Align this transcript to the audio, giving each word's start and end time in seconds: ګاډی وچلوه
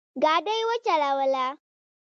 ګاډی 0.23 0.61
وچلوه 0.69 1.45